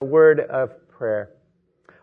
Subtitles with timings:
[0.00, 1.28] word of prayer.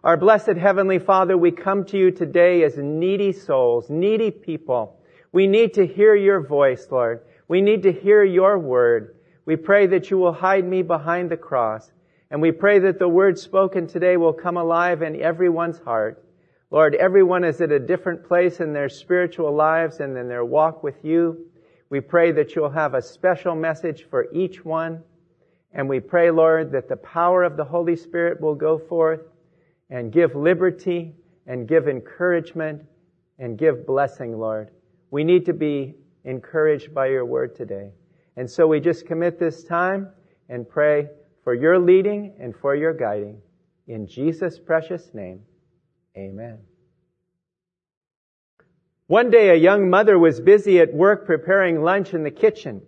[0.03, 5.01] Our blessed Heavenly Father, we come to you today as needy souls, needy people.
[5.31, 7.21] We need to hear your voice, Lord.
[7.47, 9.15] We need to hear your word.
[9.45, 11.91] We pray that you will hide me behind the cross.
[12.29, 16.23] And we pray that the word spoken today will come alive in everyone's heart.
[16.69, 20.83] Lord, everyone is at a different place in their spiritual lives and in their walk
[20.83, 21.47] with you.
[21.89, 25.01] We pray that you'll have a special message for each one.
[25.77, 29.21] And we pray, Lord, that the power of the Holy Spirit will go forth
[29.91, 31.15] and give liberty
[31.45, 32.81] and give encouragement
[33.37, 34.71] and give blessing, Lord.
[35.11, 35.93] We need to be
[36.25, 37.91] encouraged by your word today.
[38.35, 40.09] And so we just commit this time
[40.49, 41.09] and pray
[41.43, 43.39] for your leading and for your guiding.
[43.87, 45.41] In Jesus' precious name,
[46.17, 46.57] amen.
[49.05, 52.81] One day a young mother was busy at work preparing lunch in the kitchen.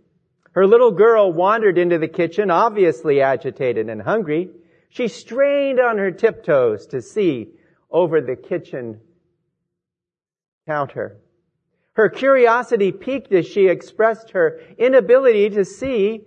[0.54, 4.50] Her little girl wandered into the kitchen, obviously agitated and hungry.
[4.90, 7.50] She strained on her tiptoes to see
[7.92, 9.00] over the kitchen
[10.68, 11.18] counter.
[11.94, 16.22] Her curiosity piqued as she expressed her inability to see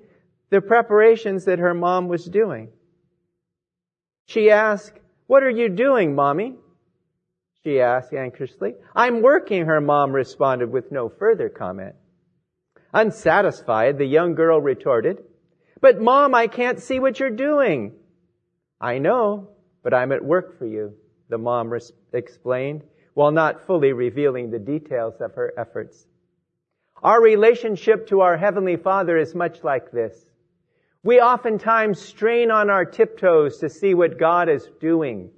[0.51, 2.69] the preparations that her mom was doing.
[4.27, 6.57] She asked, What are you doing, mommy?
[7.65, 8.75] She asked anxiously.
[8.95, 11.95] I'm working, her mom responded with no further comment.
[12.95, 15.23] Unsatisfied, the young girl retorted,
[15.81, 17.93] But mom, I can't see what you're doing.
[18.81, 19.49] I know,
[19.83, 20.95] but I'm at work for you,
[21.29, 26.07] the mom res- explained, while not fully revealing the details of her efforts.
[27.03, 30.27] Our relationship to our Heavenly Father is much like this.
[31.03, 35.31] We oftentimes strain on our tiptoes to see what God is doing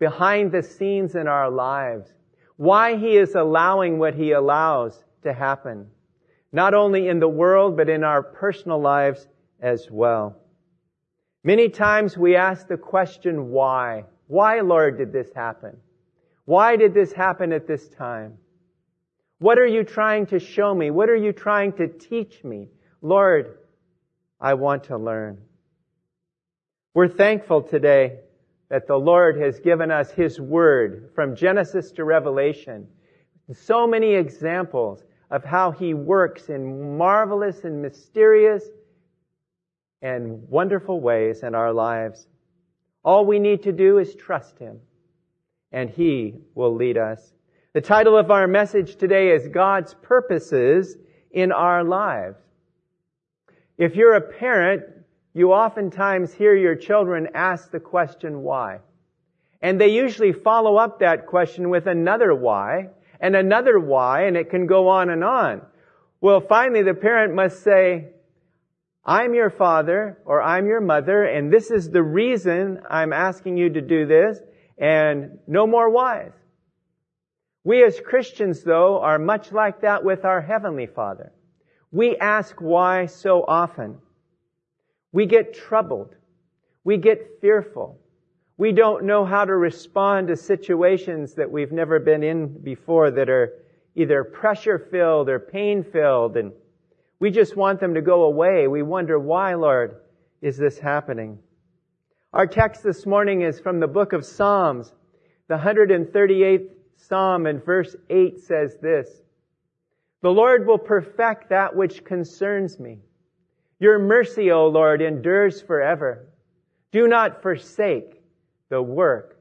[0.00, 2.10] behind the scenes in our lives,
[2.56, 5.86] why He is allowing what He allows to happen
[6.52, 9.26] not only in the world, but in our personal lives
[9.60, 10.36] as well.
[11.42, 14.04] Many times we ask the question, why?
[14.26, 15.78] Why, Lord, did this happen?
[16.44, 18.38] Why did this happen at this time?
[19.38, 20.90] What are you trying to show me?
[20.90, 22.68] What are you trying to teach me?
[23.00, 23.58] Lord,
[24.40, 25.38] I want to learn.
[26.94, 28.20] We're thankful today
[28.68, 32.86] that the Lord has given us His Word from Genesis to Revelation.
[33.52, 35.02] So many examples
[35.32, 38.62] of how He works in marvelous and mysterious
[40.02, 42.28] and wonderful ways in our lives.
[43.02, 44.80] All we need to do is trust Him,
[45.72, 47.32] and He will lead us.
[47.72, 50.94] The title of our message today is God's Purposes
[51.30, 52.36] in Our Lives.
[53.78, 54.82] If you're a parent,
[55.32, 58.80] you oftentimes hear your children ask the question why.
[59.62, 62.90] And they usually follow up that question with another why
[63.22, 65.62] and another why, and it can go on and on.
[66.20, 68.08] Well, finally the parent must say,
[69.04, 73.70] I'm your father or I'm your mother and this is the reason I'm asking you
[73.70, 74.38] to do this
[74.78, 76.32] and no more whys.
[77.64, 81.32] We as Christians though are much like that with our Heavenly Father.
[81.90, 83.98] We ask why so often.
[85.12, 86.14] We get troubled.
[86.84, 87.98] We get fearful.
[88.62, 93.28] We don't know how to respond to situations that we've never been in before that
[93.28, 93.54] are
[93.96, 96.52] either pressure filled or pain filled and
[97.18, 98.68] we just want them to go away.
[98.68, 99.96] We wonder why, Lord,
[100.42, 101.40] is this happening?
[102.32, 104.94] Our text this morning is from the book of Psalms.
[105.48, 109.08] The 138th Psalm and verse 8 says this,
[110.20, 113.00] The Lord will perfect that which concerns me.
[113.80, 116.28] Your mercy, O Lord, endures forever.
[116.92, 118.21] Do not forsake
[118.72, 119.36] the work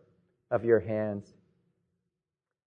[0.51, 1.25] of your hands.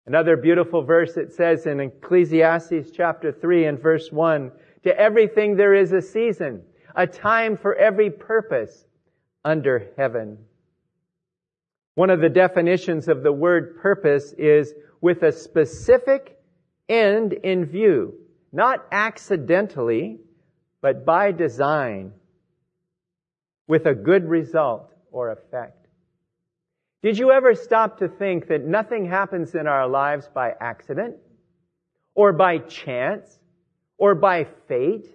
[0.06, 4.50] Another beautiful verse it says in Ecclesiastes chapter 3 and verse 1,
[4.84, 6.62] to everything there is a season,
[6.96, 8.86] a time for every purpose
[9.44, 10.38] under heaven.
[11.96, 16.38] One of the definitions of the word purpose is with a specific
[16.88, 18.14] end in view,
[18.52, 20.18] not accidentally,
[20.80, 22.12] but by design,
[23.68, 25.83] with a good result or effect.
[27.04, 31.16] Did you ever stop to think that nothing happens in our lives by accident,
[32.14, 33.40] or by chance,
[33.98, 35.14] or by fate,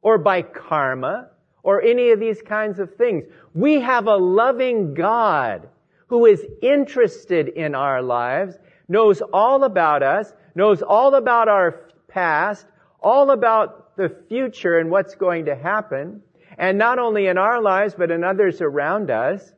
[0.00, 1.28] or by karma,
[1.62, 3.24] or any of these kinds of things?
[3.52, 5.68] We have a loving God
[6.06, 8.56] who is interested in our lives,
[8.88, 12.66] knows all about us, knows all about our past,
[13.02, 16.22] all about the future and what's going to happen,
[16.56, 19.52] and not only in our lives, but in others around us.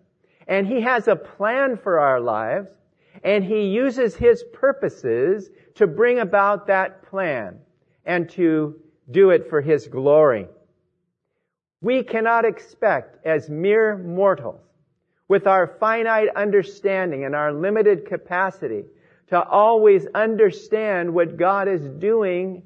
[0.49, 2.71] And He has a plan for our lives,
[3.23, 7.59] and He uses His purposes to bring about that plan
[8.05, 8.81] and to
[9.11, 10.49] do it for His glory.
[11.81, 14.63] We cannot expect as mere mortals,
[15.29, 18.85] with our finite understanding and our limited capacity
[19.29, 22.63] to always understand what God is doing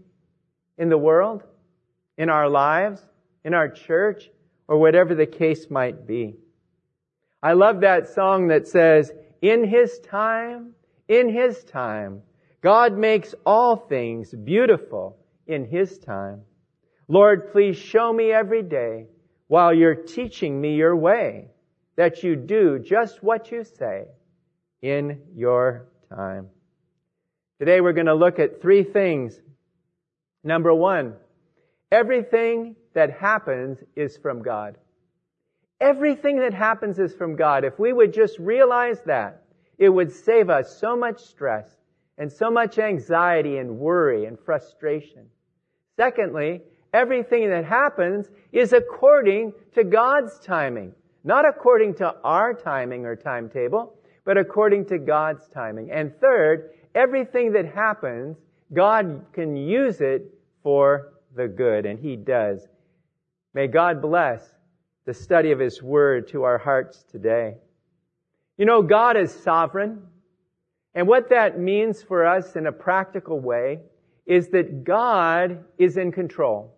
[0.78, 1.43] in the world,
[2.17, 3.02] in our lives,
[3.44, 4.31] in our church,
[4.69, 6.37] or whatever the case might be.
[7.42, 10.74] I love that song that says, in His time,
[11.08, 12.22] in His time,
[12.60, 16.42] God makes all things beautiful in His time.
[17.08, 19.06] Lord, please show me every day
[19.48, 21.48] while you're teaching me your way
[21.96, 24.04] that you do just what you say
[24.80, 26.48] in your time.
[27.58, 29.38] Today we're going to look at three things.
[30.44, 31.14] Number one,
[31.90, 34.78] everything that happens is from God.
[35.82, 37.64] Everything that happens is from God.
[37.64, 39.43] If we would just realize that,
[39.79, 41.69] it would save us so much stress
[42.19, 45.26] and so much anxiety and worry and frustration.
[45.96, 46.62] Secondly,
[46.94, 50.94] everything that happens is according to God's timing.
[51.25, 53.94] Not according to our timing or timetable,
[54.25, 55.90] but according to God's timing.
[55.90, 58.37] And third, everything that happens,
[58.73, 60.32] God can use it
[60.62, 62.69] for the good, and He does.
[63.52, 64.49] May God bless
[65.04, 67.54] the study of His Word to our hearts today.
[68.56, 70.02] You know, God is sovereign.
[70.94, 73.81] And what that means for us in a practical way
[74.26, 76.76] is that God is in control.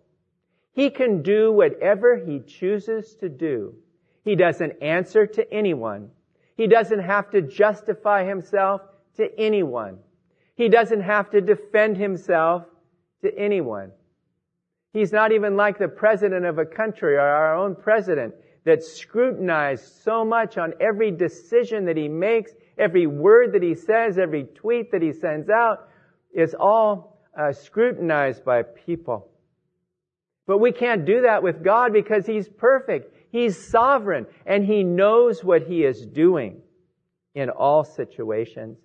[0.71, 3.75] He can do whatever He chooses to do.
[4.23, 6.09] He doesn't answer to anyone.
[6.57, 8.81] He doesn't have to justify himself
[9.17, 9.99] to anyone.
[10.55, 12.63] He doesn't have to defend himself
[13.21, 13.91] to anyone.
[14.95, 18.33] He's not even like the president of a country or our own president
[18.63, 24.17] that's scrutinized so much on every decision that he makes, every word that he says,
[24.17, 25.89] every tweet that he sends out
[26.33, 29.27] is all uh, scrutinized by people.
[30.47, 33.13] But we can't do that with God because He's perfect.
[33.33, 36.61] He's sovereign and He knows what He is doing
[37.33, 38.77] in all situations.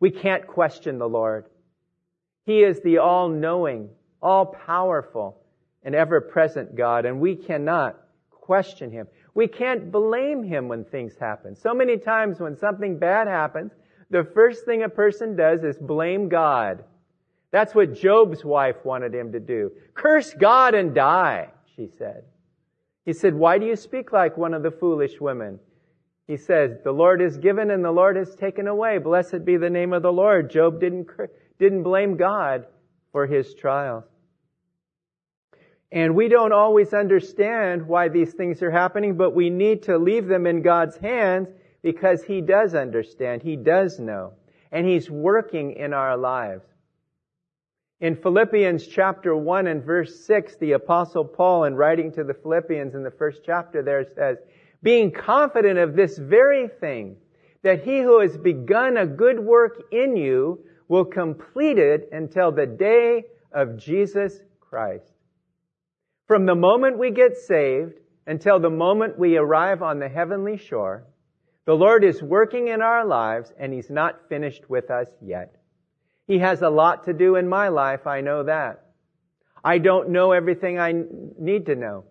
[0.00, 1.44] We can't question the Lord.
[2.44, 3.90] He is the all-knowing,
[5.84, 8.00] all-powerful, and ever-present God, and we cannot
[8.30, 9.06] question Him.
[9.34, 11.56] We can't blame Him when things happen.
[11.56, 13.72] So many times when something bad happens,
[14.10, 16.84] the first thing a person does is blame God.
[17.50, 19.70] That's what Job's wife wanted him to do.
[19.94, 22.24] Curse God and die, she said.
[23.04, 25.60] He said, Why do you speak like one of the foolish women?
[26.26, 28.98] He says, The Lord is given and the Lord is taken away.
[28.98, 30.50] Blessed be the name of the Lord.
[30.50, 31.08] Job didn't,
[31.58, 32.66] didn't blame God
[33.12, 34.04] for his trials.
[35.94, 40.26] And we don't always understand why these things are happening, but we need to leave
[40.26, 41.46] them in God's hands
[41.82, 43.44] because He does understand.
[43.44, 44.32] He does know.
[44.72, 46.66] And He's working in our lives.
[48.00, 52.96] In Philippians chapter 1 and verse 6, the apostle Paul, in writing to the Philippians
[52.96, 54.38] in the first chapter there says,
[54.82, 57.16] being confident of this very thing,
[57.62, 60.58] that he who has begun a good work in you
[60.88, 65.13] will complete it until the day of Jesus Christ.
[66.26, 67.94] From the moment we get saved
[68.26, 71.06] until the moment we arrive on the heavenly shore,
[71.66, 75.56] the Lord is working in our lives and He's not finished with us yet.
[76.26, 78.86] He has a lot to do in my life, I know that.
[79.62, 80.92] I don't know everything I
[81.38, 82.04] need to know.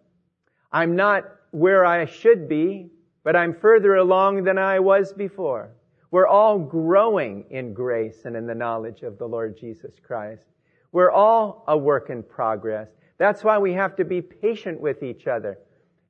[0.71, 2.89] I'm not where I should be,
[3.23, 5.75] but I'm further along than I was before.
[6.11, 10.45] We're all growing in grace and in the knowledge of the Lord Jesus Christ.
[10.91, 12.89] We're all a work in progress.
[13.17, 15.59] That's why we have to be patient with each other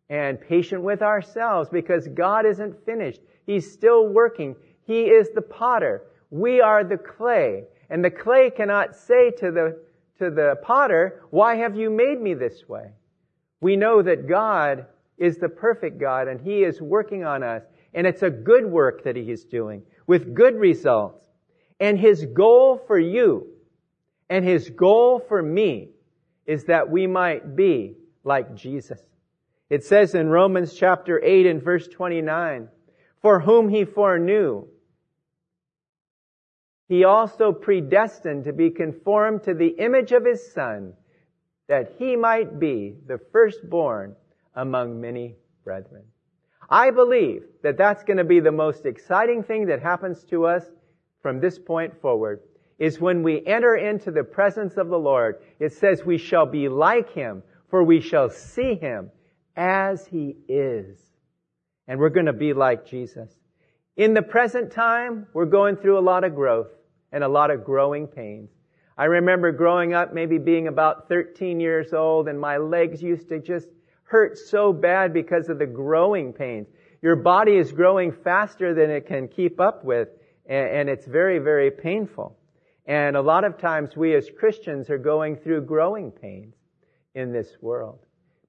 [0.10, 3.22] and patient with ourselves because God isn't finished.
[3.46, 4.56] He's still working.
[4.86, 6.04] He is the potter.
[6.30, 7.64] We are the clay.
[7.90, 9.80] And the clay cannot say to the,
[10.20, 12.92] to the potter, why have you made me this way?
[13.62, 14.86] We know that God
[15.18, 17.64] is the perfect God and He is working on us.
[17.94, 21.26] And it's a good work that He is doing with good results.
[21.80, 23.48] And His goal for you
[24.30, 25.90] and His goal for me
[26.46, 29.00] is that we might be like Jesus.
[29.70, 32.70] It says in Romans chapter 8 and verse 29,
[33.22, 34.68] for whom He foreknew,
[36.94, 40.94] he also predestined to be conformed to the image of his son,
[41.68, 44.16] that he might be the firstborn
[44.54, 46.04] among many brethren.
[46.70, 50.66] I believe that that's going to be the most exciting thing that happens to us
[51.22, 52.42] from this point forward
[52.84, 55.38] is when we enter into the presence of the Lord.
[55.58, 59.10] It says we shall be like him, for we shall see him
[59.56, 61.00] as he is.
[61.88, 63.32] And we're going to be like Jesus.
[63.96, 66.72] In the present time, we're going through a lot of growth
[67.14, 68.50] and a lot of growing pains.
[68.98, 73.40] I remember growing up, maybe being about 13 years old, and my legs used to
[73.40, 73.70] just
[74.04, 76.68] hurt so bad because of the growing pains.
[77.02, 80.10] your body is growing faster than it can keep up with,
[80.46, 82.38] and, it's very, very painful.
[82.86, 86.56] And a lot of times we as Christians are going through growing pains
[87.16, 88.00] in this world.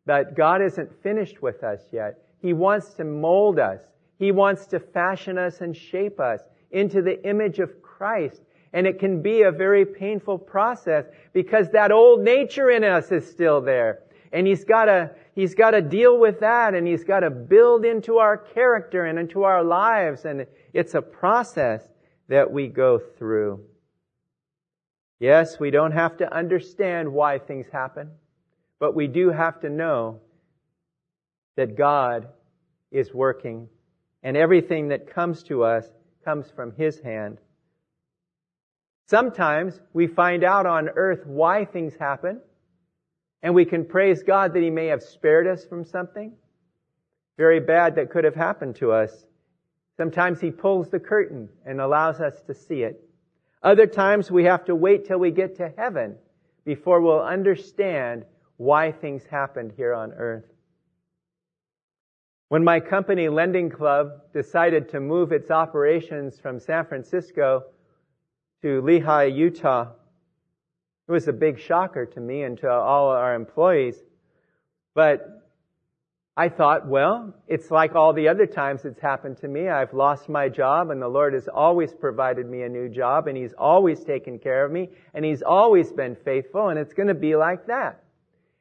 [0.07, 2.19] But God isn't finished with us yet.
[2.41, 3.81] He wants to mold us.
[4.19, 8.43] He wants to fashion us and shape us into the image of Christ.
[8.73, 13.29] And it can be a very painful process because that old nature in us is
[13.31, 14.01] still there.
[14.33, 19.05] And He's gotta, He's gotta deal with that and He's gotta build into our character
[19.07, 20.25] and into our lives.
[20.25, 21.83] And it's a process
[22.29, 23.65] that we go through.
[25.25, 28.11] Yes, we don't have to understand why things happen,
[28.79, 30.21] but we do have to know
[31.57, 32.29] that God
[32.91, 33.71] is working
[34.23, 35.87] and everything that comes to us
[36.27, 37.39] comes from His hand.
[39.09, 42.43] Sometimes we find out on earth why things happen
[43.43, 46.35] and we can praise God that He may have spared us from something
[47.39, 49.25] very bad that could have happened to us.
[49.97, 53.01] Sometimes He pulls the curtain and allows us to see it.
[53.65, 56.17] Other times we have to wait till we get to heaven
[56.67, 58.27] before we'll understand
[58.59, 60.45] why things happened here on earth.
[62.49, 67.65] When my company, Lending Club, decided to move its operations from San Francisco
[68.61, 69.89] to Lehi, Utah,
[71.09, 73.97] it was a big shocker to me and to all our employees.
[74.95, 75.44] But
[76.37, 79.69] I thought, well, it's like all the other times it's happened to me.
[79.69, 83.37] I've lost my job and the Lord has always provided me a new job and
[83.37, 87.15] He's always taken care of me and He's always been faithful and it's going to
[87.15, 88.03] be like that.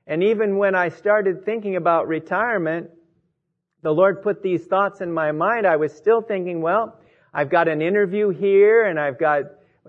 [0.05, 2.91] And even when I started thinking about retirement,
[3.81, 5.65] the Lord put these thoughts in my mind.
[5.65, 6.99] I was still thinking, well,
[7.33, 9.45] I've got an interview here and I've got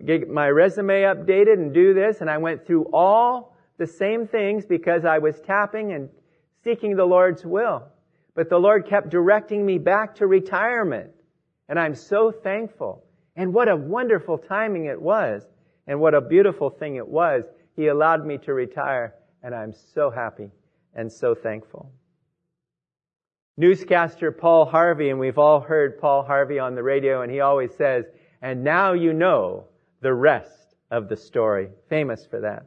[0.07, 2.23] get my resume updated and do this.
[2.23, 6.09] And I went through all the same things because I was tapping and
[6.65, 7.85] seeking the Lord's will.
[8.35, 11.11] But the Lord kept directing me back to retirement.
[11.69, 13.05] And I'm so thankful.
[13.37, 15.45] And what a wonderful timing it was.
[15.87, 17.45] And what a beautiful thing it was.
[17.77, 19.15] He allowed me to retire.
[19.43, 20.51] And I'm so happy
[20.95, 21.93] and so thankful.
[23.57, 27.73] Newscaster Paul Harvey, and we've all heard Paul Harvey on the radio, and he always
[27.77, 28.05] says,
[28.43, 29.67] and now you know
[30.01, 31.69] the rest of the story.
[31.89, 32.67] Famous for that.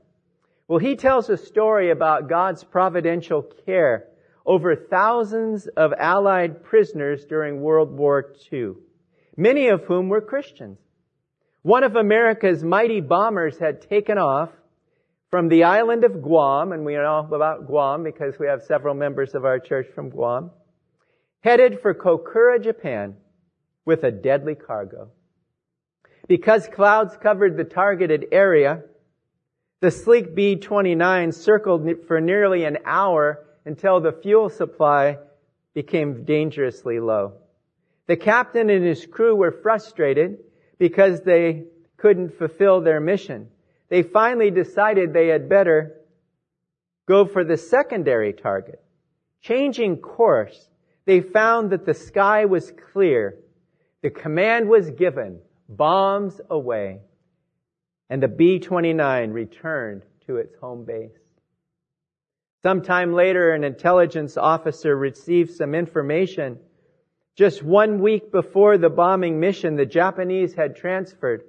[0.67, 4.07] Well, he tells a story about God's providential care
[4.45, 8.73] over thousands of Allied prisoners during World War II,
[9.37, 10.79] many of whom were Christians.
[11.61, 14.49] One of America's mighty bombers had taken off
[15.29, 19.35] from the island of Guam, and we know about Guam because we have several members
[19.35, 20.51] of our church from Guam,
[21.41, 23.15] headed for Kokura, Japan,
[23.85, 25.09] with a deadly cargo.
[26.27, 28.83] Because clouds covered the targeted area,
[29.79, 35.17] the sleek B-29 circled for nearly an hour until the fuel supply
[35.73, 37.33] became dangerously low.
[38.07, 40.39] The captain and his crew were frustrated
[40.79, 41.65] because they
[41.97, 43.49] couldn't fulfill their mission.
[43.89, 45.93] They finally decided they had better
[47.07, 48.81] go for the secondary target.
[49.41, 50.69] Changing course,
[51.05, 53.37] they found that the sky was clear.
[54.01, 57.01] The command was given, bombs away
[58.09, 61.11] and the B-29 returned to its home base.
[62.63, 66.59] Sometime later, an intelligence officer received some information.
[67.35, 71.43] Just one week before the bombing mission, the Japanese had transferred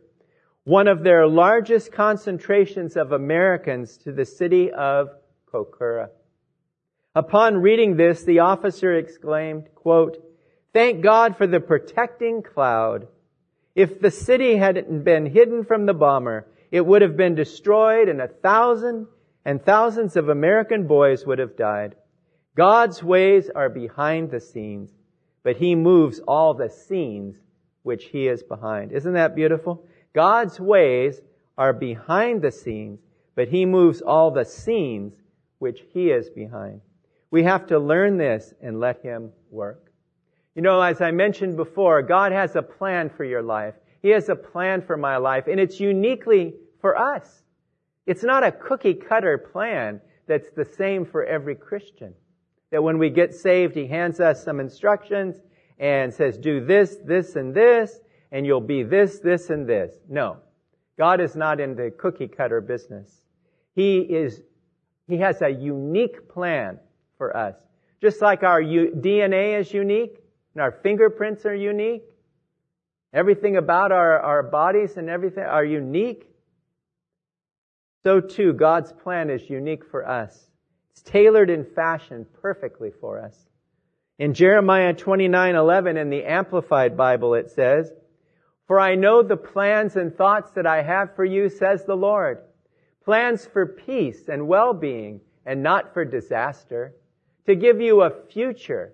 [0.64, 5.08] one of their largest concentrations of Americans to the city of
[5.50, 6.08] Kokura.
[7.14, 10.18] Upon reading this, the officer exclaimed, quote,
[10.74, 13.08] Thank God for the protecting cloud
[13.78, 18.20] if the city hadn't been hidden from the bomber, it would have been destroyed and
[18.20, 19.06] a thousand
[19.44, 21.94] and thousands of American boys would have died.
[22.56, 24.90] God's ways are behind the scenes,
[25.44, 27.36] but He moves all the scenes
[27.84, 28.90] which He is behind.
[28.90, 29.86] Isn't that beautiful?
[30.12, 31.20] God's ways
[31.56, 32.98] are behind the scenes,
[33.36, 35.14] but He moves all the scenes
[35.60, 36.80] which He is behind.
[37.30, 39.87] We have to learn this and let Him work.
[40.58, 43.74] You know, as I mentioned before, God has a plan for your life.
[44.02, 47.44] He has a plan for my life, and it's uniquely for us.
[48.06, 52.12] It's not a cookie cutter plan that's the same for every Christian.
[52.72, 55.36] That when we get saved, He hands us some instructions
[55.78, 58.00] and says, do this, this, and this,
[58.32, 59.94] and you'll be this, this, and this.
[60.08, 60.38] No.
[60.98, 63.08] God is not in the cookie cutter business.
[63.76, 64.42] He is,
[65.06, 66.80] He has a unique plan
[67.16, 67.54] for us.
[68.00, 70.18] Just like our DNA is unique,
[70.58, 72.02] and our fingerprints are unique.
[73.12, 76.28] Everything about our, our bodies and everything are unique.
[78.02, 80.50] So too, God's plan is unique for us.
[80.90, 83.36] It's tailored and fashioned perfectly for us.
[84.18, 87.92] In Jeremiah 29:11 in the Amplified Bible it says,
[88.66, 92.42] "For I know the plans and thoughts that I have for you," says the Lord,
[93.04, 96.96] "plans for peace and well-being and not for disaster,
[97.46, 98.92] to give you a future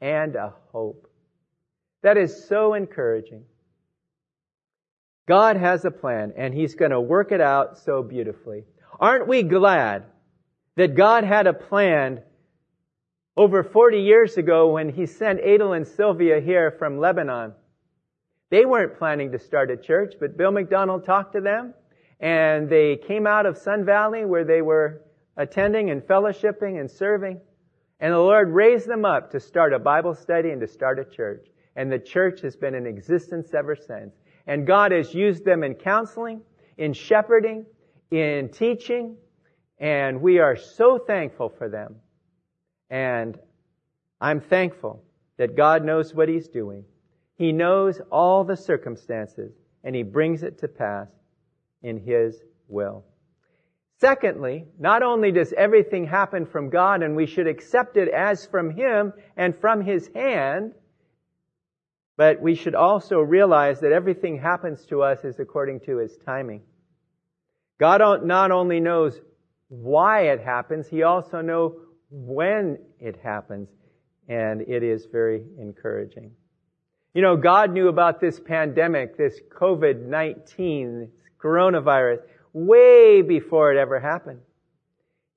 [0.00, 1.06] and a hope."
[2.02, 3.44] That is so encouraging.
[5.28, 8.64] God has a plan and He's going to work it out so beautifully.
[8.98, 10.04] Aren't we glad
[10.76, 12.22] that God had a plan
[13.36, 17.52] over 40 years ago when He sent Adel and Sylvia here from Lebanon?
[18.50, 21.74] They weren't planning to start a church, but Bill McDonald talked to them
[22.18, 25.02] and they came out of Sun Valley where they were
[25.36, 27.40] attending and fellowshipping and serving.
[28.00, 31.04] And the Lord raised them up to start a Bible study and to start a
[31.04, 31.46] church.
[31.76, 34.14] And the church has been in existence ever since.
[34.46, 36.40] And God has used them in counseling,
[36.78, 37.66] in shepherding,
[38.10, 39.16] in teaching,
[39.78, 41.96] and we are so thankful for them.
[42.90, 43.38] And
[44.20, 45.02] I'm thankful
[45.38, 46.84] that God knows what He's doing.
[47.36, 49.52] He knows all the circumstances,
[49.82, 51.08] and He brings it to pass
[51.82, 53.04] in His will.
[54.00, 58.70] Secondly, not only does everything happen from God and we should accept it as from
[58.70, 60.72] Him and from His hand,
[62.16, 66.62] but we should also realize that everything happens to us is according to His timing.
[67.78, 69.20] God not only knows
[69.68, 71.74] why it happens, He also knows
[72.10, 73.68] when it happens,
[74.28, 76.30] and it is very encouraging.
[77.12, 82.20] You know, God knew about this pandemic, this COVID-19, this coronavirus,
[82.52, 84.40] way before it ever happened.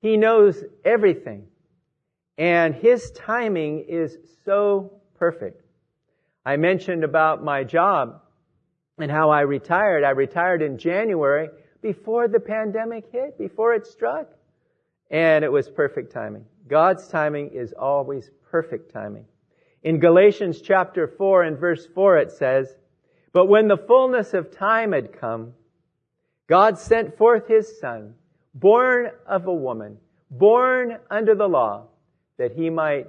[0.00, 1.46] He knows everything.
[2.36, 5.62] And His timing is so perfect.
[6.44, 8.20] I mentioned about my job
[8.98, 10.04] and how I retired.
[10.04, 11.48] I retired in January
[11.80, 14.28] before the pandemic hit, before it struck.
[15.10, 16.44] And it was perfect timing.
[16.66, 19.26] God's timing is always perfect timing.
[19.82, 22.74] In Galatians chapter 4 and verse 4 it says,
[23.32, 25.52] But when the fullness of time had come,
[26.46, 28.14] God sent forth his son,
[28.54, 29.98] born of a woman,
[30.30, 31.88] born under the law,
[32.38, 33.08] that he might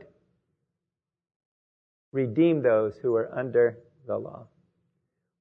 [2.11, 4.47] redeem those who are under the law.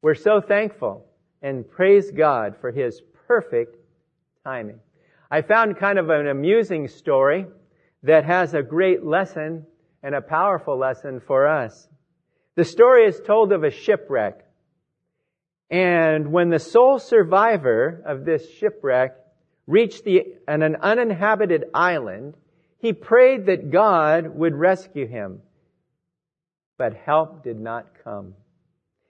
[0.02, 1.06] We're so thankful
[1.40, 3.76] and praise God for His perfect
[4.44, 4.80] timing.
[5.30, 7.46] I found kind of an amusing story
[8.02, 9.64] that has a great lesson
[10.02, 11.88] and a powerful lesson for us.
[12.56, 14.43] The story is told of a shipwreck.
[15.70, 19.16] And when the sole survivor of this shipwreck
[19.66, 22.34] reached the, an, an uninhabited island,
[22.78, 25.40] he prayed that God would rescue him
[26.76, 28.34] but help did not come.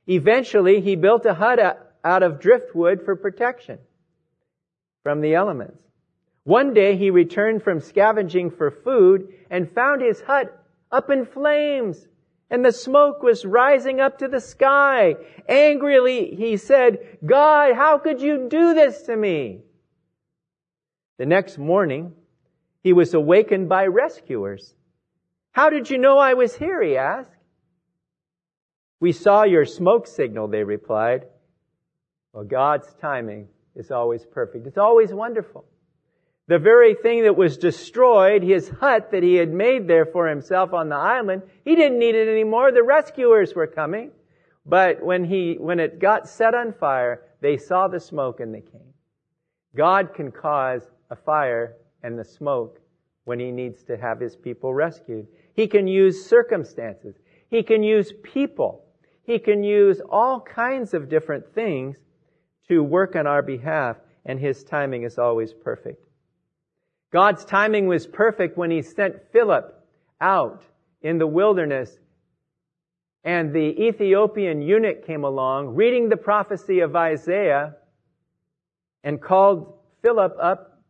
[0.06, 1.58] Eventually, he built a hut
[2.04, 3.78] out of driftwood for protection
[5.02, 5.82] from the elements.
[6.44, 10.62] One day he returned from scavenging for food and found his hut
[10.92, 12.06] up in flames
[12.54, 15.16] and the smoke was rising up to the sky.
[15.48, 19.62] Angrily he said, God, how could you do this to me?
[21.18, 22.12] The next morning,
[22.80, 24.72] he was awakened by rescuers.
[25.50, 26.80] How did you know I was here?
[26.80, 27.32] he asked.
[29.00, 31.26] We saw your smoke signal, they replied.
[32.32, 34.68] Well, God's timing is always perfect.
[34.68, 35.64] It's always wonderful.
[36.46, 40.74] The very thing that was destroyed, his hut that he had made there for himself
[40.74, 42.70] on the island, he didn't need it anymore.
[42.70, 44.10] The rescuers were coming.
[44.66, 48.60] But when he, when it got set on fire, they saw the smoke and they
[48.60, 48.92] came.
[49.76, 52.80] God can cause a fire and the smoke
[53.24, 55.26] when he needs to have his people rescued.
[55.54, 57.16] He can use circumstances.
[57.48, 58.84] He can use people.
[59.24, 61.98] He can use all kinds of different things
[62.68, 66.03] to work on our behalf, and His timing is always perfect.
[67.14, 69.82] God's timing was perfect when He sent Philip
[70.20, 70.62] out
[71.00, 71.96] in the wilderness,
[73.22, 77.76] and the Ethiopian eunuch came along, reading the prophecy of Isaiah,
[79.02, 80.82] and called Philip up,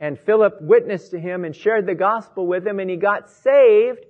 [0.00, 4.06] and Philip witnessed to him and shared the gospel with him, and he got saved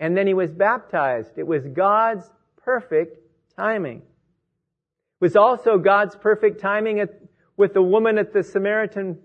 [0.00, 1.32] and then he was baptized.
[1.36, 2.30] It was God's
[2.64, 3.18] perfect
[3.56, 3.98] timing.
[3.98, 7.10] It was also God's perfect timing at,
[7.56, 9.18] with the woman at the Samaritan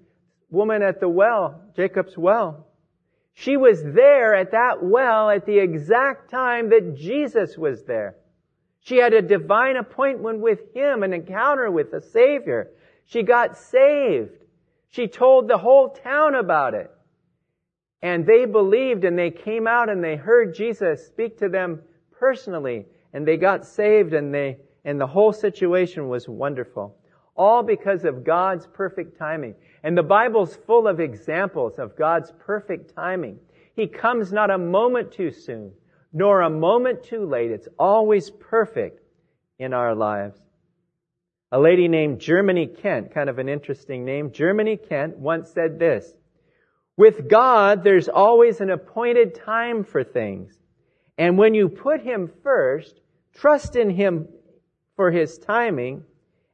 [0.54, 2.68] woman at the well, Jacob's well.
[3.34, 8.16] She was there at that well at the exact time that Jesus was there.
[8.82, 12.70] She had a divine appointment with Him, an encounter with the Savior.
[13.06, 14.38] She got saved.
[14.90, 16.92] She told the whole town about it.
[18.02, 21.82] And they believed and they came out and they heard Jesus speak to them
[22.20, 26.98] personally and they got saved and they, and the whole situation was wonderful.
[27.36, 29.56] All because of God's perfect timing.
[29.84, 33.40] And the Bible's full of examples of God's perfect timing.
[33.76, 35.74] He comes not a moment too soon,
[36.14, 37.52] nor a moment too late.
[37.52, 39.02] It's always perfect
[39.60, 40.40] in our lives.
[41.52, 46.14] A lady named Germany Kent, kind of an interesting name, Germany Kent once said this,
[46.96, 50.58] with God, there's always an appointed time for things.
[51.18, 53.00] And when you put Him first,
[53.34, 54.28] trust in Him
[54.96, 56.04] for His timing,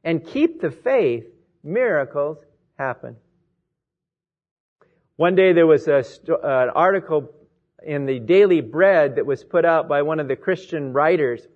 [0.02, 1.24] and keep the faith,
[1.62, 2.38] miracles
[2.80, 3.14] happen.
[5.16, 7.30] One day there was a, an article
[7.82, 11.46] in the Daily Bread that was put out by one of the Christian writers.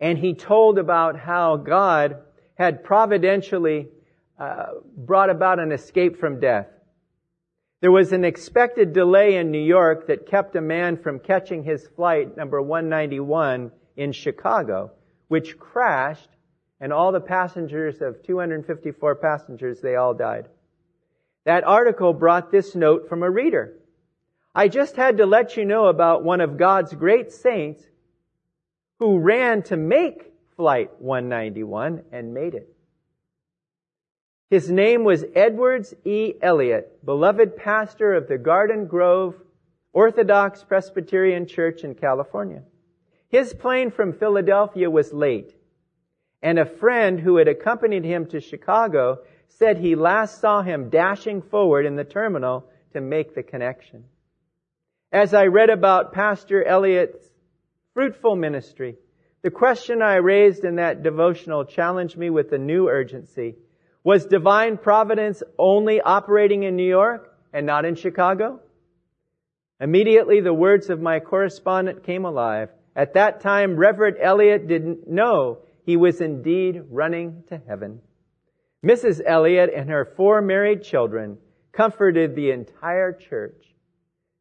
[0.00, 2.18] And he told about how God
[2.56, 3.88] had providentially
[4.38, 6.68] uh, brought about an escape from death.
[7.80, 11.88] There was an expected delay in New York that kept a man from catching his
[11.96, 14.90] flight number 191 in Chicago,
[15.28, 16.28] which crashed
[16.80, 20.48] and all the passengers of 254 passengers, they all died.
[21.44, 23.74] That article brought this note from a reader.
[24.54, 27.82] I just had to let you know about one of God's great saints
[28.98, 32.68] who ran to make Flight 191 and made it.
[34.50, 36.34] His name was Edwards E.
[36.40, 39.34] Elliott, beloved pastor of the Garden Grove
[39.92, 42.62] Orthodox Presbyterian Church in California.
[43.28, 45.56] His plane from Philadelphia was late,
[46.44, 51.40] and a friend who had accompanied him to Chicago said he last saw him dashing
[51.40, 54.04] forward in the terminal to make the connection.
[55.10, 57.24] As I read about Pastor Elliott's
[57.94, 58.96] fruitful ministry,
[59.40, 63.56] the question I raised in that devotional challenged me with a new urgency.
[64.02, 68.60] Was divine providence only operating in New York and not in Chicago?
[69.80, 72.68] Immediately the words of my correspondent came alive.
[72.94, 78.00] At that time, Reverend Elliott didn't know he was indeed running to heaven.
[78.84, 79.20] Mrs.
[79.24, 81.38] Elliott and her four married children
[81.72, 83.74] comforted the entire church.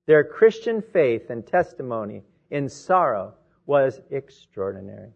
[0.05, 5.11] Their Christian faith and testimony in sorrow was extraordinary.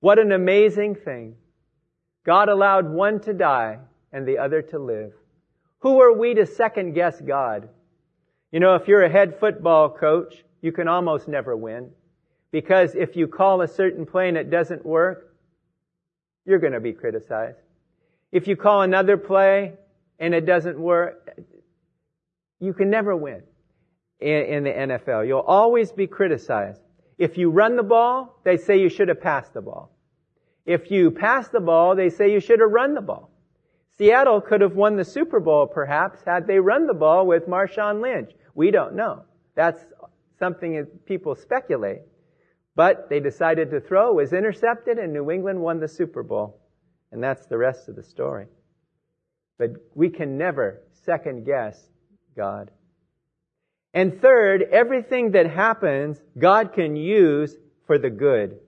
[0.00, 1.36] What an amazing thing.
[2.24, 3.78] God allowed one to die
[4.12, 5.12] and the other to live.
[5.80, 7.68] Who are we to second guess God?
[8.52, 11.90] You know, if you're a head football coach, you can almost never win.
[12.50, 15.29] Because if you call a certain play and it doesn't work,
[16.50, 17.58] you're going to be criticized.
[18.32, 19.74] If you call another play
[20.18, 21.26] and it doesn't work,
[22.58, 23.42] you can never win
[24.20, 25.26] in, the NFL.
[25.26, 26.82] You'll always be criticized.
[27.16, 29.90] If you run the ball, they say you should have passed the ball.
[30.66, 33.30] If you pass the ball, they say you should have run the ball.
[33.96, 38.00] Seattle could have won the Super Bowl perhaps had they run the ball with Marshawn
[38.00, 38.30] Lynch.
[38.54, 39.24] We don't know.
[39.54, 39.82] That's
[40.38, 42.00] something that people speculate.
[42.80, 46.62] But they decided to throw, was intercepted, and New England won the Super Bowl.
[47.12, 48.46] And that's the rest of the story.
[49.58, 51.78] But we can never second guess
[52.34, 52.70] God.
[53.92, 57.54] And third, everything that happens, God can use
[57.86, 58.58] for the good.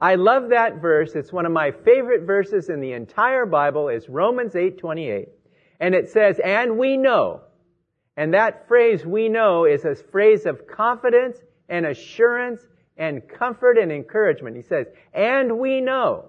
[0.00, 1.14] I love that verse.
[1.14, 5.28] It's one of my favorite verses in the entire Bible is Romans 8:28.
[5.78, 7.42] And it says, "And we know."
[8.16, 13.90] And that phrase we know is a phrase of confidence and assurance and comfort and
[13.90, 14.56] encouragement.
[14.56, 16.26] He says, "And we know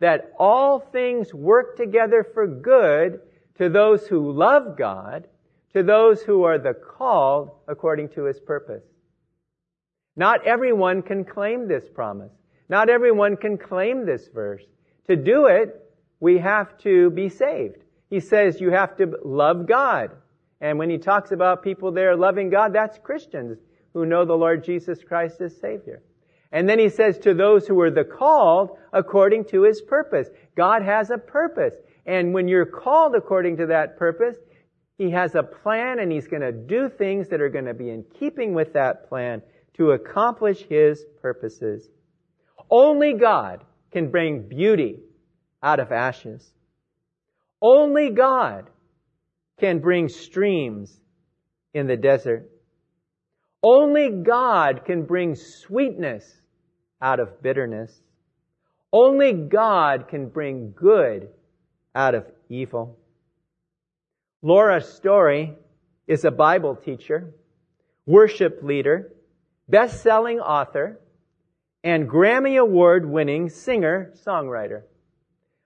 [0.00, 3.20] that all things work together for good
[3.56, 5.26] to those who love God,
[5.74, 8.84] to those who are the called according to his purpose.
[10.16, 12.32] Not everyone can claim this promise.
[12.68, 14.64] Not everyone can claim this verse.
[15.08, 15.80] To do it,
[16.20, 17.78] we have to be saved.
[18.10, 20.10] He says you have to love God.
[20.60, 23.58] And when he talks about people there loving God, that's Christians
[23.98, 26.00] who know the Lord Jesus Christ as Savior.
[26.52, 30.28] And then he says to those who are the called according to his purpose.
[30.56, 31.74] God has a purpose.
[32.06, 34.36] And when you're called according to that purpose,
[34.98, 37.90] he has a plan and he's going to do things that are going to be
[37.90, 39.42] in keeping with that plan
[39.74, 41.88] to accomplish his purposes.
[42.70, 45.00] Only God can bring beauty
[45.60, 46.48] out of ashes.
[47.60, 48.70] Only God
[49.58, 50.96] can bring streams
[51.74, 52.48] in the desert.
[53.62, 56.40] Only God can bring sweetness
[57.02, 58.00] out of bitterness.
[58.92, 61.28] Only God can bring good
[61.94, 62.96] out of evil.
[64.42, 65.54] Laura Story
[66.06, 67.34] is a Bible teacher,
[68.06, 69.12] worship leader,
[69.68, 71.00] best-selling author,
[71.82, 74.82] and Grammy Award winning singer songwriter.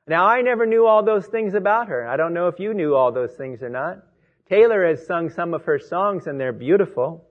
[0.06, 2.08] Now, I never knew all those things about her.
[2.08, 3.98] I don't know if you knew all those things or not.
[4.48, 7.24] Taylor has sung some of her songs and they're beautiful,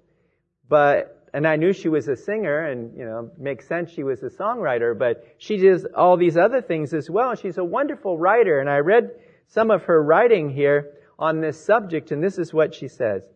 [0.71, 4.23] but, and I knew she was a singer and, you know, makes sense she was
[4.23, 7.35] a songwriter, but she does all these other things as well.
[7.35, 9.11] She's a wonderful writer and I read
[9.47, 13.27] some of her writing here on this subject and this is what she says.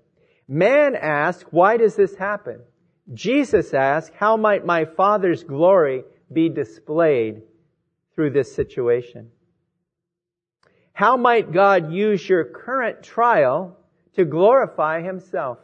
[0.47, 2.61] Man asks, why does this happen?
[3.13, 7.41] Jesus asks, how might my Father's glory be displayed
[8.15, 9.29] through this situation?
[10.93, 13.77] How might God use your current trial
[14.15, 15.57] to glorify Himself?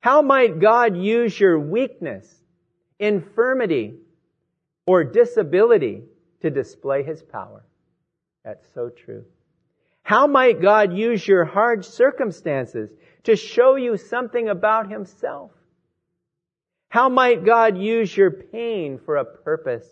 [0.00, 2.26] How might God use your weakness,
[2.98, 3.94] infirmity,
[4.86, 6.02] or disability
[6.40, 7.64] to display His power?
[8.44, 9.24] That's so true.
[10.02, 12.90] How might God use your hard circumstances
[13.24, 15.50] to show you something about Himself?
[16.88, 19.86] How might God use your pain for a purpose?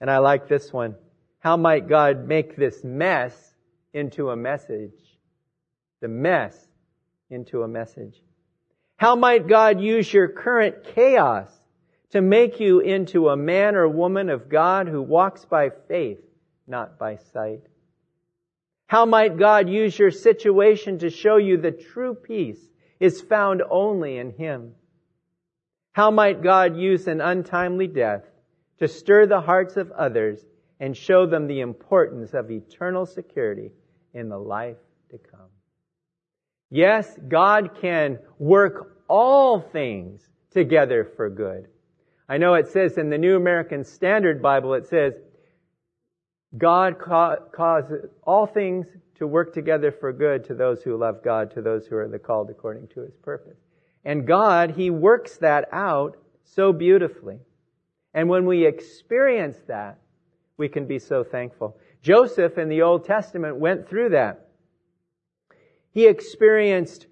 [0.00, 0.96] And I like this one.
[1.38, 3.54] How might God make this mess
[3.92, 4.98] into a message?
[6.00, 6.56] The mess
[7.30, 8.20] into a message.
[8.98, 11.48] How might God use your current chaos
[12.10, 16.18] to make you into a man or woman of God who walks by faith,
[16.66, 17.62] not by sight?
[18.88, 22.58] How might God use your situation to show you the true peace
[22.98, 24.74] is found only in Him?
[25.92, 28.24] How might God use an untimely death
[28.80, 30.44] to stir the hearts of others
[30.80, 33.70] and show them the importance of eternal security
[34.12, 34.78] in the life
[35.10, 35.50] to come?
[36.70, 41.68] Yes, God can work all things together for good.
[42.28, 45.14] I know it says in the New American Standard Bible, it says,
[46.56, 51.50] God ca- causes all things to work together for good to those who love God,
[51.52, 53.56] to those who are the called according to his purpose.
[54.04, 57.40] And God, He works that out so beautifully.
[58.14, 59.98] And when we experience that,
[60.56, 61.76] we can be so thankful.
[62.02, 64.47] Joseph in the Old Testament went through that.
[65.90, 67.06] He experienced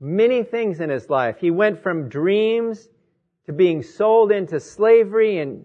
[0.00, 1.38] many things in his life.
[1.38, 2.88] He went from dreams
[3.46, 5.64] to being sold into slavery and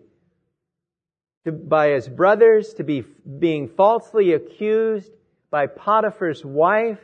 [1.46, 3.04] to, by his brothers, to be
[3.40, 5.12] being falsely accused
[5.50, 7.00] by Potiphar's wife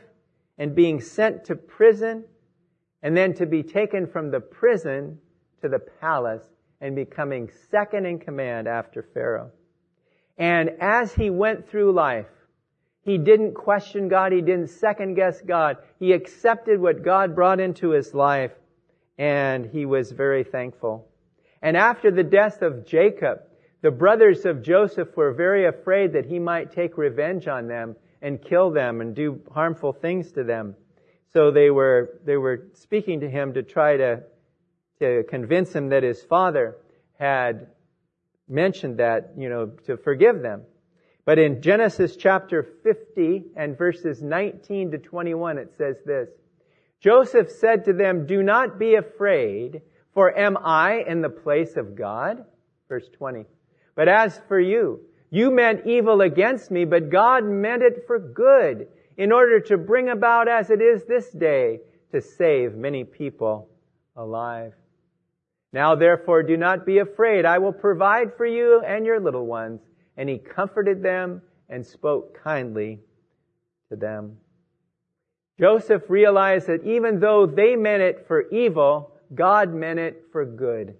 [0.56, 2.24] and being sent to prison,
[3.02, 5.18] and then to be taken from the prison
[5.60, 6.44] to the palace
[6.80, 9.50] and becoming second in command after Pharaoh.
[10.36, 12.26] And as he went through life,
[13.02, 14.32] he didn't question God.
[14.32, 15.78] He didn't second guess God.
[15.98, 18.52] He accepted what God brought into his life
[19.18, 21.08] and he was very thankful.
[21.60, 23.40] And after the death of Jacob,
[23.82, 28.42] the brothers of Joseph were very afraid that he might take revenge on them and
[28.42, 30.74] kill them and do harmful things to them.
[31.32, 34.22] So they were, they were speaking to him to try to,
[35.00, 36.76] to convince him that his father
[37.18, 37.68] had
[38.48, 40.62] mentioned that, you know, to forgive them.
[41.28, 46.30] But in Genesis chapter 50 and verses 19 to 21, it says this,
[47.02, 49.82] Joseph said to them, do not be afraid,
[50.14, 52.46] for am I in the place of God?
[52.88, 53.44] Verse 20.
[53.94, 58.88] But as for you, you meant evil against me, but God meant it for good,
[59.18, 63.68] in order to bring about as it is this day, to save many people
[64.16, 64.72] alive.
[65.74, 67.44] Now therefore do not be afraid.
[67.44, 69.82] I will provide for you and your little ones.
[70.18, 73.00] And he comforted them and spoke kindly
[73.88, 74.36] to them.
[75.58, 80.94] Joseph realized that even though they meant it for evil, God meant it for good.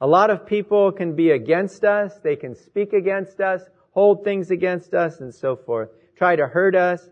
[0.00, 4.50] A lot of people can be against us, they can speak against us, hold things
[4.50, 7.08] against us, and so forth, try to hurt us.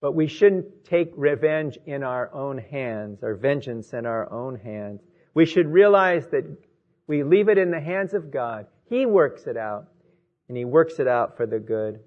[0.00, 5.02] But we shouldn't take revenge in our own hands, or vengeance in our own hands.
[5.34, 6.44] We should realize that
[7.06, 8.66] we leave it in the hands of God.
[8.88, 9.86] He works it out,
[10.48, 12.00] and He works it out for the good.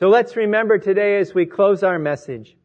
[0.00, 2.56] So let's remember today as we close our message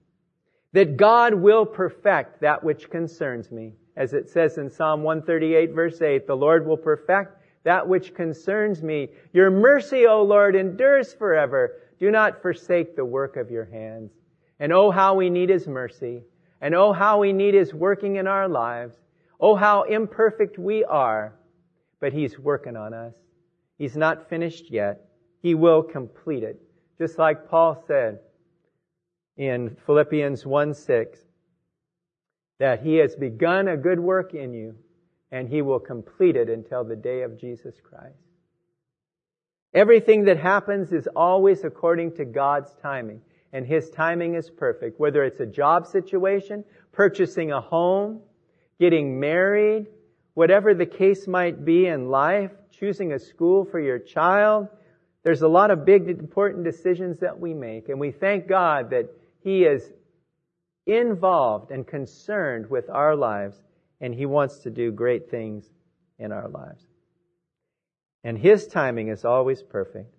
[0.74, 3.74] that God will perfect that which concerns me.
[3.96, 8.82] As it says in Psalm 138 verse 8, the Lord will perfect that which concerns
[8.82, 9.10] me.
[9.34, 11.74] Your mercy, O Lord, endures forever.
[12.00, 14.12] Do not forsake the work of your hands.
[14.60, 16.24] And oh, how we need His mercy.
[16.62, 18.96] And oh, how we need His working in our lives.
[19.40, 21.34] Oh, how imperfect we are.
[22.00, 23.16] But He's working on us.
[23.78, 25.06] He's not finished yet.
[25.42, 26.62] He will complete it.
[26.98, 28.20] Just like Paul said
[29.38, 31.20] in Philippians 1 6,
[32.60, 34.76] that he has begun a good work in you
[35.32, 38.18] and he will complete it until the day of Jesus Christ.
[39.74, 43.22] Everything that happens is always according to God's timing
[43.54, 45.00] and his timing is perfect.
[45.00, 48.22] Whether it's a job situation, purchasing a home,
[48.80, 49.88] getting married,
[50.40, 54.70] whatever the case might be in life, choosing a school for your child,
[55.24, 59.10] there's a lot of big important decisions that we make and we thank God that
[59.42, 59.92] he is
[60.86, 63.62] involved and concerned with our lives,
[64.00, 65.70] and He wants to do great things
[66.18, 66.86] in our lives.
[68.24, 70.14] And His timing is always perfect.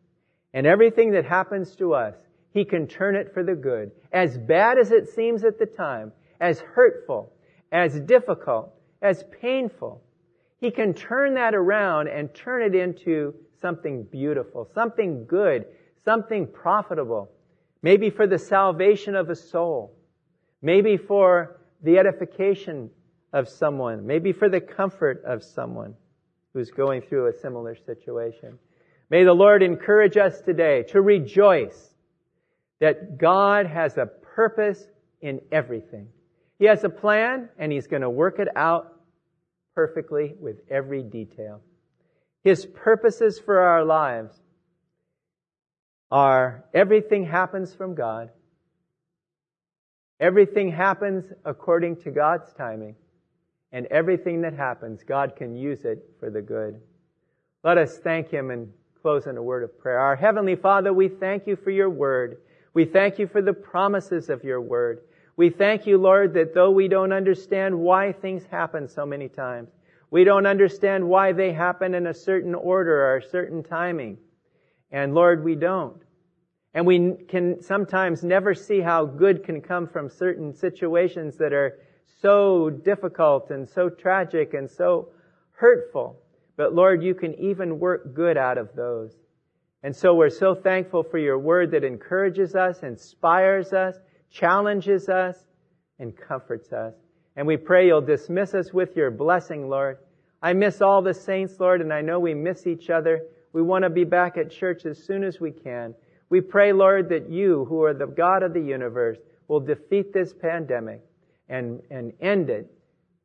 [0.53, 2.15] And everything that happens to us,
[2.53, 3.91] He can turn it for the good.
[4.13, 7.33] As bad as it seems at the time, as hurtful,
[7.73, 10.03] as difficult, as painful,
[10.61, 15.64] He can turn that around and turn it into something beautiful, something good,
[16.05, 17.31] something profitable.
[17.83, 19.96] Maybe for the salvation of a soul.
[20.61, 22.90] Maybe for the edification
[23.33, 24.07] of someone.
[24.07, 25.94] Maybe for the comfort of someone
[26.53, 28.59] who's going through a similar situation.
[29.09, 31.94] May the Lord encourage us today to rejoice
[32.81, 34.87] that God has a purpose
[35.23, 36.09] in everything.
[36.59, 39.00] He has a plan and He's going to work it out
[39.75, 41.61] perfectly with every detail.
[42.43, 44.41] His purposes for our lives
[46.11, 48.31] are everything happens from God.
[50.19, 52.97] Everything happens according to God's timing.
[53.73, 56.81] And everything that happens, God can use it for the good.
[57.63, 59.99] Let us thank Him and close in a word of prayer.
[59.99, 62.39] Our Heavenly Father, we thank you for your word.
[62.75, 65.03] We thank you for the promises of your word.
[65.40, 69.70] We thank you, Lord, that though we don't understand why things happen so many times,
[70.11, 74.18] we don't understand why they happen in a certain order or a certain timing.
[74.90, 75.96] And Lord, we don't.
[76.74, 81.79] And we can sometimes never see how good can come from certain situations that are
[82.20, 85.09] so difficult and so tragic and so
[85.53, 86.20] hurtful.
[86.59, 89.14] But Lord, you can even work good out of those.
[89.83, 93.96] And so we're so thankful for your word that encourages us, inspires us,
[94.31, 95.37] challenges us,
[95.99, 96.95] and comforts us.
[97.37, 99.99] And we pray you'll dismiss us with your blessing, Lord.
[100.43, 103.21] I miss all the saints, Lord, and I know we miss each other.
[103.53, 105.95] We want to be back at church as soon as we can.
[106.31, 110.33] We pray, Lord, that you, who are the God of the universe, will defeat this
[110.33, 111.03] pandemic
[111.49, 112.73] and, and end it,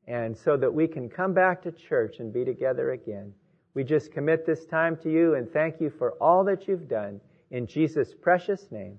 [0.07, 3.33] and so that we can come back to church and be together again.
[3.73, 7.21] We just commit this time to you and thank you for all that you've done.
[7.51, 8.97] In Jesus' precious name,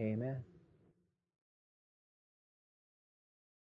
[0.00, 0.42] amen.